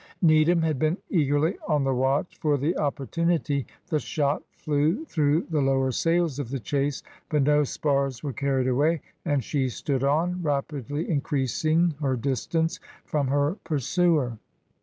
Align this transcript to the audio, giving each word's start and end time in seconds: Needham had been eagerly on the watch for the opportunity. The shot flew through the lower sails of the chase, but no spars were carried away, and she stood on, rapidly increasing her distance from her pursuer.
Needham 0.23 0.63
had 0.63 0.79
been 0.79 0.97
eagerly 1.11 1.57
on 1.67 1.83
the 1.83 1.93
watch 1.93 2.35
for 2.39 2.57
the 2.57 2.75
opportunity. 2.79 3.67
The 3.89 3.99
shot 3.99 4.41
flew 4.49 5.05
through 5.05 5.45
the 5.51 5.61
lower 5.61 5.91
sails 5.91 6.39
of 6.39 6.49
the 6.49 6.59
chase, 6.59 7.03
but 7.29 7.43
no 7.43 7.63
spars 7.63 8.23
were 8.23 8.33
carried 8.33 8.67
away, 8.67 9.01
and 9.25 9.43
she 9.43 9.69
stood 9.69 10.03
on, 10.03 10.41
rapidly 10.41 11.07
increasing 11.07 11.93
her 12.01 12.15
distance 12.15 12.79
from 13.05 13.27
her 13.27 13.57
pursuer. 13.63 14.39